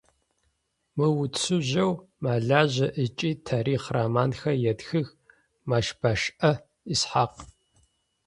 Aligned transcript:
Мыуцужьэу 0.97 1.93
мэлажьэ 2.21 2.87
ыкӏи 3.03 3.31
тарихъ 3.45 3.89
романхэр 3.95 4.57
етхых 4.71 5.07
Мэщбэшӏэ 5.69 6.51
Исхьакъ. 6.93 7.37